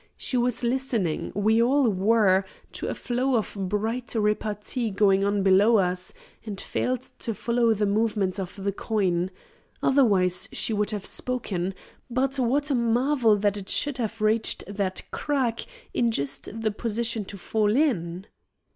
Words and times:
She 0.17 0.35
was 0.35 0.63
listening 0.63 1.31
we 1.35 1.61
all 1.61 1.87
were 1.87 2.43
to 2.71 2.87
a 2.87 2.95
flow 2.95 3.35
of 3.35 3.55
bright 3.55 4.15
repartee 4.15 4.89
going 4.89 5.23
on 5.23 5.43
below 5.43 5.77
us, 5.77 6.11
and 6.43 6.59
failed 6.59 7.01
to 7.19 7.35
follow 7.35 7.75
the 7.75 7.85
movements 7.85 8.39
of 8.39 8.55
the 8.63 8.71
coin. 8.71 9.29
Otherwise, 9.83 10.49
she 10.51 10.73
would 10.73 10.89
have 10.89 11.05
spoken. 11.05 11.75
But 12.09 12.39
what 12.39 12.71
a 12.71 12.73
marvel 12.73 13.35
that 13.35 13.57
it 13.57 13.69
should 13.69 13.99
have 13.99 14.21
reached 14.21 14.63
that 14.67 15.03
crack 15.11 15.67
in 15.93 16.09
just 16.09 16.49
the 16.59 16.71
position 16.71 17.23
to 17.25 17.37
fall 17.37 17.75
in!" 17.77 18.25